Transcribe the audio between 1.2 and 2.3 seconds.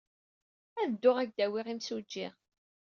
ak-d-awiɣ imsujji.